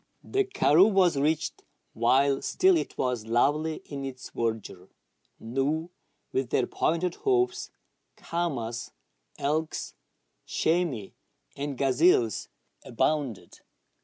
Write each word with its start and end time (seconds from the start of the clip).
The 0.23 0.45
karroo 0.45 0.91
was 0.91 1.15
reached 1.15 1.63
while 1.93 2.41
still 2.41 2.75
it 2.75 2.97
was 2.97 3.27
lovely 3.27 3.83
in 3.85 4.03
its 4.03 4.31
verdure. 4.31 4.89
Gnus, 5.39 5.89
with 6.31 6.49
their 6.49 6.65
pointed 6.65 7.13
hoofs, 7.23 7.69
caamas, 8.17 8.89
elks, 9.37 9.93
chamois, 10.47 11.11
and 11.55 11.77
gazelles 11.77 12.49
abounded. 12.83 13.59